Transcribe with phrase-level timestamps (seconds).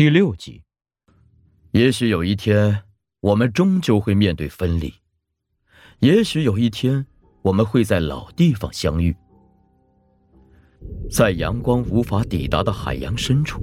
[0.00, 0.62] 第六集，
[1.72, 2.84] 也许有一天，
[3.20, 4.88] 我们终究会面对分离；
[5.98, 7.04] 也许有一天，
[7.42, 9.14] 我们会在老地方相遇。
[11.10, 13.60] 在阳光无法抵达的海洋深处，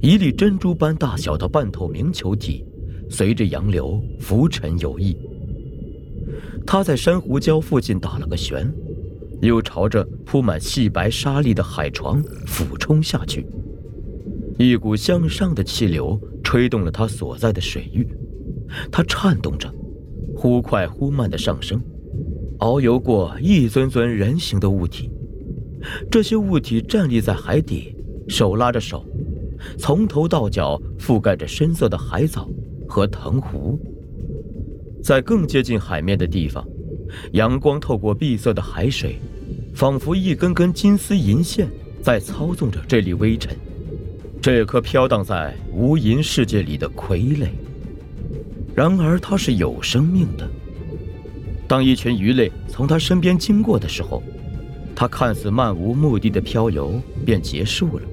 [0.00, 2.64] 一粒珍珠般大小的半透明球体，
[3.10, 5.14] 随着洋流浮沉游弋。
[6.66, 8.72] 它在珊瑚礁附近打了个旋，
[9.42, 13.44] 又朝着铺满细白沙粒的海床俯冲下去。
[14.60, 18.06] 一股向上的气流吹动了他所在的水域，
[18.92, 19.72] 它颤动着，
[20.36, 21.82] 忽快忽慢的上升，
[22.58, 25.10] 遨游过一尊尊人形的物体。
[26.10, 27.96] 这些物体站立在海底，
[28.28, 29.02] 手拉着手，
[29.78, 32.46] 从头到脚覆盖着深色的海藻
[32.86, 33.80] 和藤壶。
[35.02, 36.62] 在更接近海面的地方，
[37.32, 39.16] 阳光透过碧色的海水，
[39.72, 41.66] 仿佛一根根金丝银线
[42.02, 43.56] 在操纵着这粒微尘。
[44.42, 47.48] 这颗飘荡在无垠世界里的傀儡，
[48.74, 50.48] 然而它是有生命的。
[51.68, 54.22] 当一群鱼类从它身边经过的时候，
[54.96, 58.04] 它看似漫无目的的漂游便结束了。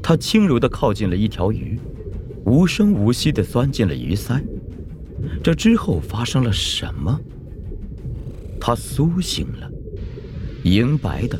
[0.00, 1.76] 它轻柔地靠近了一条鱼，
[2.44, 4.40] 无声无息地钻进了鱼鳃。
[5.42, 7.20] 这之后发生了什么？
[8.60, 9.68] 它苏醒了，
[10.62, 11.36] 银白的。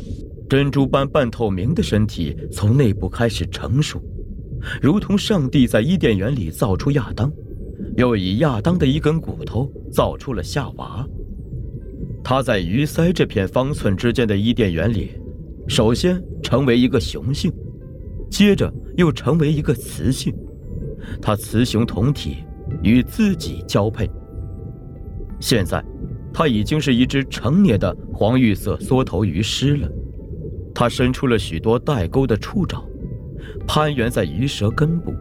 [0.53, 3.99] 珍珠般半透明的身体从内部开始成熟，
[4.83, 7.33] 如同上帝在伊甸园里造出亚当，
[7.97, 11.09] 又以亚当的一根骨头造出了夏娃。
[12.23, 15.13] 他在鱼鳃这片方寸之间的伊甸园里，
[15.69, 17.51] 首先成为一个雄性，
[18.31, 20.35] 接着又成为一个雌性。
[21.23, 22.45] 他雌雄同体，
[22.83, 24.07] 与自己交配。
[25.41, 25.83] 现在，
[26.31, 29.91] 他已经是一只成年的黄玉色缩头鱼狮了。
[30.75, 32.83] 它伸出了许多带钩的触爪，
[33.67, 35.15] 攀援在鱼舌根部，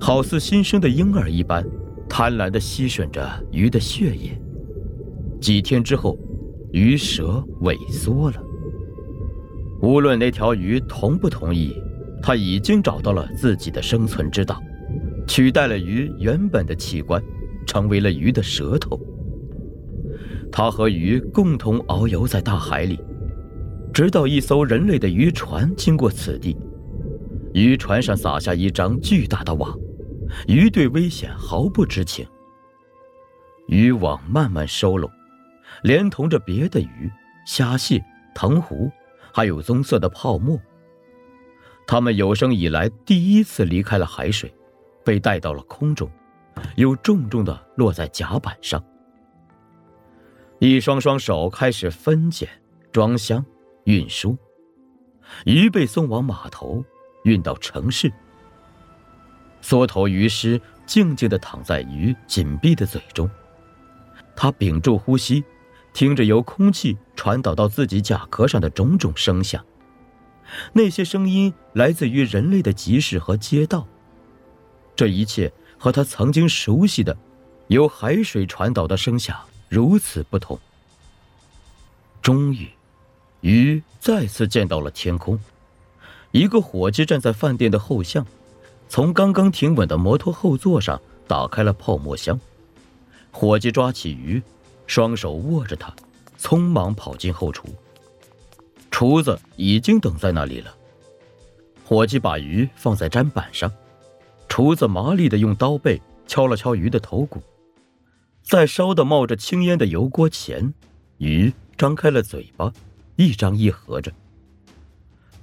[0.00, 1.66] 好似新生的婴儿一般，
[2.08, 4.38] 贪婪地吸吮着鱼的血液。
[5.40, 6.18] 几天之后，
[6.72, 8.36] 鱼舌萎缩了。
[9.80, 11.74] 无论那条鱼同不同意，
[12.22, 14.62] 它已经找到了自己的生存之道，
[15.26, 17.20] 取代了鱼原本的器官，
[17.66, 19.00] 成为了鱼的舌头。
[20.52, 23.00] 它和鱼共同遨游在大海里。
[23.92, 26.56] 直到一艘人类的渔船经过此地，
[27.52, 29.78] 渔船上撒下一张巨大的网，
[30.48, 32.26] 鱼对危险毫不知情。
[33.68, 35.10] 渔网慢慢收拢，
[35.82, 37.10] 连同着别的鱼、
[37.46, 38.02] 虾蟹、
[38.34, 38.90] 藤壶，
[39.30, 40.58] 还有棕色的泡沫。
[41.86, 44.52] 它们有生以来第一次离开了海水，
[45.04, 46.10] 被带到了空中，
[46.76, 48.82] 又重重的落在甲板上。
[50.60, 52.48] 一双双手开始分拣、
[52.90, 53.44] 装箱。
[53.84, 54.36] 运输，
[55.44, 56.84] 鱼被送往码头，
[57.24, 58.12] 运到城市。
[59.60, 63.30] 缩头鱼尸静静地躺在鱼紧闭的嘴中，
[64.36, 65.44] 他屏住呼吸，
[65.92, 69.64] 听着由空气传导到自己甲壳上的种种声响。
[70.72, 73.86] 那些声音来自于人类的集市和街道，
[74.94, 77.16] 这一切和他曾经熟悉的
[77.68, 79.36] 由海水传导的声响
[79.68, 80.58] 如此不同。
[82.20, 82.68] 终于。
[83.42, 85.38] 鱼再次见到了天空，
[86.30, 88.24] 一个伙计站在饭店的后巷，
[88.88, 92.38] 从刚刚停稳的摩托后座上打开了泡沫箱。
[93.32, 94.40] 伙计抓起鱼，
[94.86, 95.92] 双手握着它，
[96.38, 97.66] 匆忙跑进后厨。
[98.92, 100.72] 厨子已经等在那里了。
[101.84, 103.68] 伙计把鱼放在砧板上，
[104.48, 107.42] 厨子麻利的用刀背敲了敲鱼的头骨，
[108.44, 110.72] 在烧的冒着青烟的油锅前，
[111.18, 112.72] 鱼张开了嘴巴。
[113.16, 114.12] 一张一合着。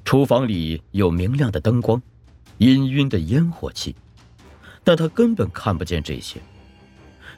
[0.04, 2.02] 厨房里有明亮的灯光，
[2.58, 3.96] 氤氲的烟火气，
[4.84, 6.42] 但他根本看不见这些。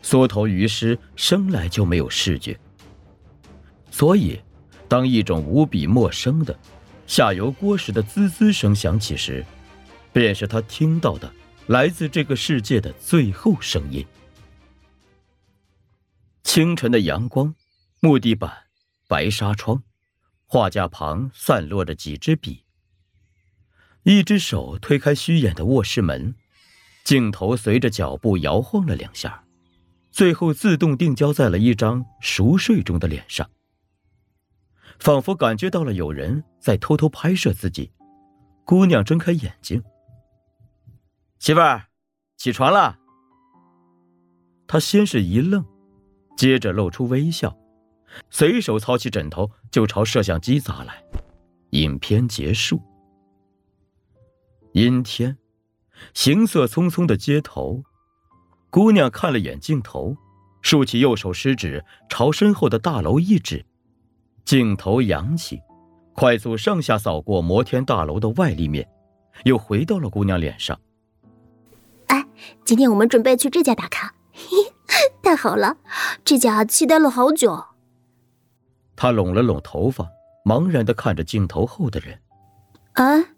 [0.01, 2.59] 缩头鱼尸生来就没有视觉，
[3.91, 4.41] 所以，
[4.87, 6.57] 当一种无比陌生的
[7.05, 9.45] 下油锅时的滋滋声响起时，
[10.11, 11.31] 便是他听到的
[11.67, 14.05] 来自这个世界的最后声音。
[16.43, 17.53] 清晨的阳光，
[17.99, 18.51] 木地板，
[19.07, 19.83] 白纱窗。
[20.51, 22.65] 画架旁散落着几支笔。
[24.03, 26.35] 一只手推开虚掩的卧室门，
[27.05, 29.45] 镜头随着脚步摇晃了两下，
[30.11, 33.49] 最后自动定焦在了一张熟睡中的脸上。
[34.99, 37.93] 仿佛感觉到了有人在偷偷拍摄自己，
[38.65, 39.81] 姑娘睁开眼睛
[41.39, 41.87] ：“媳妇儿，
[42.35, 42.99] 起床了。”
[44.67, 45.65] 她先是一愣，
[46.35, 47.57] 接着露出微笑。
[48.29, 51.03] 随手操起枕头就朝摄像机砸来，
[51.71, 52.81] 影片结束。
[54.73, 55.37] 阴天，
[56.13, 57.83] 行色匆匆的街头，
[58.69, 60.15] 姑娘看了眼镜头，
[60.61, 63.65] 竖起右手食指朝身后的大楼一指，
[64.45, 65.59] 镜头扬起，
[66.13, 68.87] 快速上下扫过摩天大楼的外立面，
[69.43, 70.79] 又回到了姑娘脸上。
[72.07, 72.25] 哎，
[72.63, 74.73] 今天我们准备去这家打卡，嘿
[75.21, 75.77] 太好了，
[76.23, 77.65] 这家期待了好久。
[79.01, 80.07] 他拢了拢头发，
[80.45, 82.21] 茫然的看着镜头后的人。
[82.93, 83.33] 哎，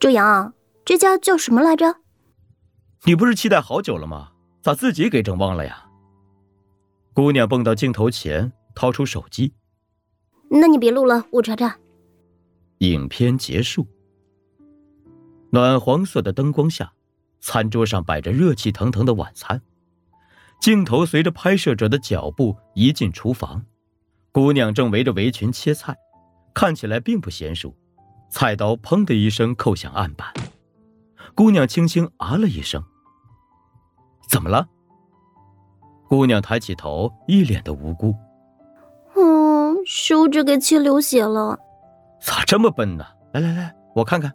[0.00, 0.52] 周阳，
[0.84, 1.98] 这家叫什么来着？
[3.04, 4.32] 你不是期待好久了吗？
[4.60, 5.88] 咋自己给整忘了呀？
[7.12, 9.54] 姑娘蹦到镜头前，掏出手机。
[10.50, 11.78] 那你别录了，我查查。
[12.78, 13.86] 影片结束。
[15.50, 16.92] 暖黄色的灯光下，
[17.38, 19.62] 餐桌上摆着热气腾腾的晚餐。
[20.60, 23.64] 镜头随着拍摄者的脚步移进厨房，
[24.34, 25.96] 姑娘正围着围裙切菜，
[26.52, 27.72] 看起来并不娴熟。
[28.28, 30.26] 菜刀砰的一声扣响案板，
[31.36, 32.82] 姑娘轻轻啊了一声。
[34.28, 34.66] 怎么了？
[36.08, 38.12] 姑娘抬起头，一脸的无辜。
[39.14, 41.56] 嗯，手指给切流血了。
[42.20, 43.04] 咋这么笨呢？
[43.32, 44.34] 来来来，我看看。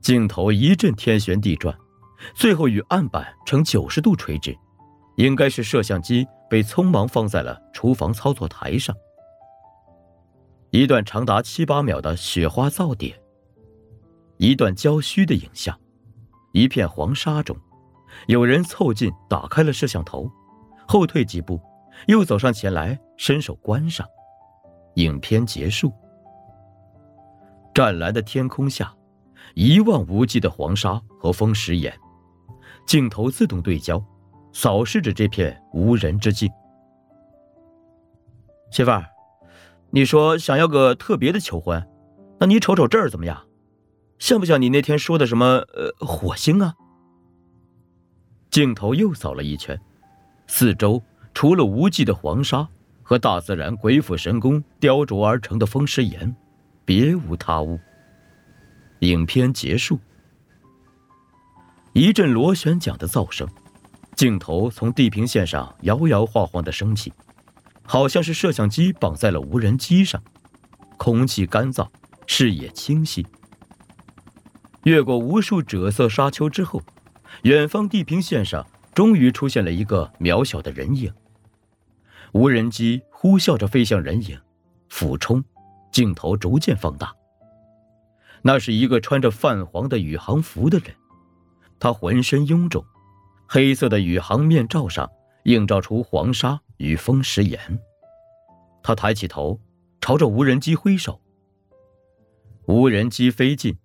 [0.00, 1.76] 镜头一阵天旋地转，
[2.36, 4.56] 最后与案板呈九十度垂直，
[5.16, 6.24] 应该是摄像机
[6.54, 8.94] 被匆忙放在了厨房操作台上。
[10.70, 13.20] 一段长达七八秒的雪花噪点，
[14.36, 15.76] 一段焦虚的影像，
[16.52, 17.56] 一片黄沙中。
[18.28, 20.30] 有人凑近，打开了摄像头，
[20.86, 21.60] 后退几步，
[22.06, 24.06] 又走上前来，伸手关上。
[24.94, 25.92] 影片结束。
[27.74, 28.94] 湛蓝的天空下，
[29.56, 31.92] 一望无际的黄沙和风石岩，
[32.86, 34.00] 镜头自动对焦，
[34.54, 36.50] 扫视着这片无人之境。
[38.70, 39.04] 媳妇儿，
[39.90, 41.86] 你说想要个特别的求婚，
[42.38, 43.44] 那你瞅瞅这儿怎么样？
[44.18, 46.72] 像不像你那天说的什么呃火星啊？
[48.48, 49.78] 镜头又扫了一圈，
[50.46, 51.02] 四周
[51.34, 52.66] 除了无际的黄沙
[53.02, 56.34] 和大自然鬼斧神工雕琢而成的风石岩，
[56.84, 57.78] 别无他物。
[59.00, 59.98] 影片结束，
[61.92, 63.48] 一阵螺旋桨的噪声，
[64.16, 67.12] 镜头从地平线上摇摇晃晃的升起，
[67.84, 70.22] 好像是摄像机绑在了无人机上。
[70.96, 71.88] 空气干燥，
[72.26, 73.26] 视野清晰。
[74.84, 76.82] 越过无数赭色沙丘之后。
[77.42, 78.64] 远方地平线上，
[78.94, 81.12] 终于出现了一个渺小的人影。
[82.32, 84.38] 无人机呼啸着飞向人影，
[84.88, 85.44] 俯冲，
[85.90, 87.12] 镜头逐渐放大。
[88.42, 90.94] 那是一个穿着泛黄的宇航服的人，
[91.80, 92.84] 他浑身臃肿，
[93.46, 95.10] 黑色的宇航面罩上
[95.44, 97.58] 映照出黄沙与风石岩。
[98.82, 99.60] 他抬起头，
[100.00, 101.20] 朝着无人机挥手。
[102.66, 103.76] 无人机飞近，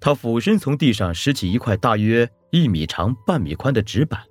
[0.00, 2.30] 他俯身从地上拾起一块大约。
[2.50, 4.22] 一米长、半米宽的纸板，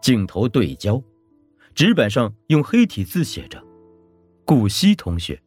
[0.00, 1.00] 镜头对焦，
[1.74, 3.62] 纸板上用黑体字写着
[4.44, 5.40] “顾惜同学”。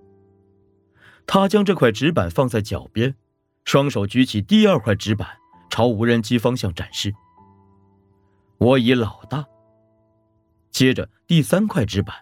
[1.28, 3.16] 他将这块纸板放在脚边，
[3.66, 5.28] 双手举起第二块纸板，
[5.70, 7.14] 朝无人机方向展示。
[8.58, 9.46] 我已老大。
[10.72, 12.16] 接着第三块纸板，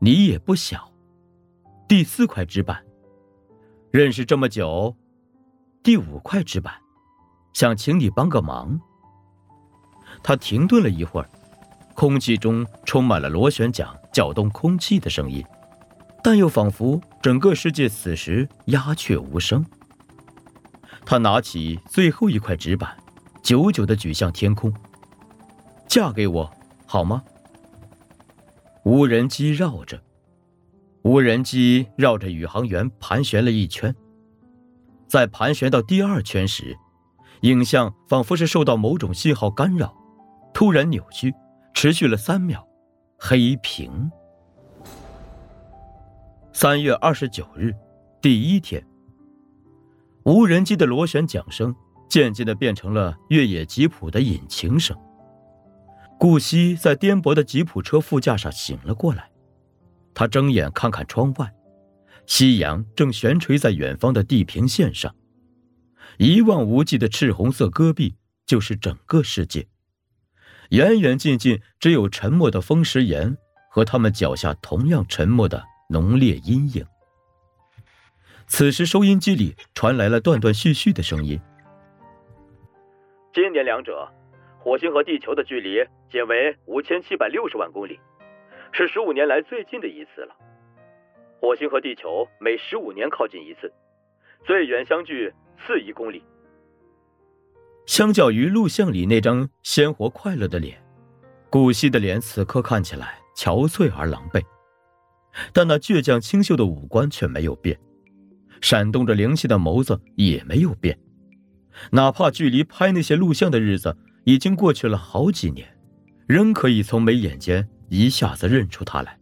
[0.00, 0.90] 你也不小。
[1.88, 2.82] 第四块纸板，
[3.90, 4.96] 认识这么久。
[5.82, 6.74] 第五块纸板。
[7.52, 8.80] 想请你帮个忙。
[10.22, 11.28] 他停顿了一会儿，
[11.94, 15.44] 空气中充满了螺旋桨搅动空气的声音，
[16.22, 19.64] 但又仿佛整个世界此时鸦雀无声。
[21.04, 22.96] 他拿起最后一块纸板，
[23.42, 24.72] 久久的举向天空
[25.92, 26.50] ：“嫁给我，
[26.86, 27.22] 好吗？”
[28.82, 30.02] 无人机绕着，
[31.02, 33.94] 无人机绕着宇航员盘旋了一圈，
[35.06, 36.74] 在盘旋到第二圈时。
[37.42, 39.94] 影像仿佛是受到某种信号干扰，
[40.54, 41.34] 突然扭曲，
[41.74, 42.66] 持续了三秒，
[43.18, 44.10] 黑屏。
[46.54, 47.74] 三月二十九日，
[48.22, 48.82] 第一天。
[50.22, 51.74] 无人机的螺旋桨声
[52.08, 54.96] 渐渐的变成了越野吉普的引擎声。
[56.22, 59.28] 顾惜在颠簸的吉普车副驾上醒了过来，
[60.14, 61.52] 他睁眼看看窗外，
[62.26, 65.12] 夕阳正悬垂在远方的地平线上。
[66.18, 68.14] 一望无际的赤红色戈壁
[68.46, 69.66] 就是整个世界，
[70.70, 73.36] 远远近近只有沉默的风石岩
[73.68, 76.86] 和他们脚下同样沉默的浓烈阴影。
[78.46, 81.40] 此时，收音机里传来了断断续续的声音
[83.34, 84.08] ：“今年两者，
[84.62, 87.98] 火星和地球的距离仅为五千七百六十万公里，
[88.70, 90.36] 是十五年来最近的一次了。
[91.40, 93.72] 火星和地球每十五年靠近一次，
[94.44, 95.32] 最远相距。”
[95.64, 96.20] 四亿公里。
[97.86, 100.82] 相较于录像里那张鲜活快乐的脸，
[101.48, 104.42] 顾惜的脸此刻看起来憔悴而狼狈，
[105.52, 107.78] 但那倔强清秀的五官却没有变，
[108.60, 110.98] 闪动着灵气的眸子也没有变。
[111.92, 115.66] 哪怕距离拍那些录像的日子已经过去了好几年，
[116.26, 119.18] 仍可以从眉眼间一下子认出他来。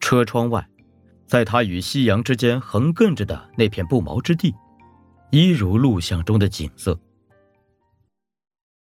[0.00, 0.66] 车窗外，
[1.26, 4.54] 在他与夕阳之间横亘着的那片不毛之地，
[5.30, 6.98] 一如录像中的景色。